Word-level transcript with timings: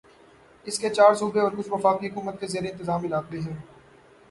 اس 0.67 0.79
کے 0.79 0.89
چار 0.89 1.13
صوبے 1.13 1.39
اور 1.39 1.51
کچھ 1.57 1.69
وفاقی 1.71 2.07
حکومت 2.07 2.39
کے 2.39 2.47
زیر 2.47 2.69
انتظام 2.71 3.03
علاقے 3.03 3.39
ہیں 3.39 3.55